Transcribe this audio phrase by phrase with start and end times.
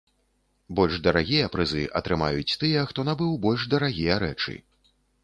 [0.77, 4.57] Больш дарагія прызы атрымаюць тыя, хто набыў больш дарагія рэчы.